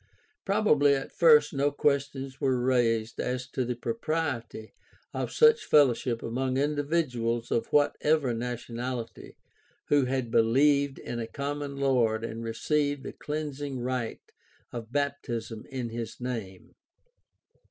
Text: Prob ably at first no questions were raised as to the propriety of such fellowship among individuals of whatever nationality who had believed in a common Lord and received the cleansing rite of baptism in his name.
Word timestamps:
Prob 0.47 0.67
ably 0.67 0.95
at 0.95 1.11
first 1.11 1.53
no 1.53 1.69
questions 1.69 2.41
were 2.41 2.59
raised 2.59 3.19
as 3.19 3.45
to 3.47 3.63
the 3.63 3.75
propriety 3.75 4.73
of 5.13 5.31
such 5.31 5.63
fellowship 5.63 6.23
among 6.23 6.57
individuals 6.57 7.51
of 7.51 7.67
whatever 7.67 8.33
nationality 8.33 9.35
who 9.89 10.05
had 10.05 10.31
believed 10.31 10.97
in 10.97 11.19
a 11.19 11.27
common 11.27 11.75
Lord 11.75 12.25
and 12.25 12.43
received 12.43 13.03
the 13.03 13.13
cleansing 13.13 13.79
rite 13.79 14.31
of 14.71 14.91
baptism 14.91 15.67
in 15.69 15.89
his 15.89 16.19
name. 16.19 16.73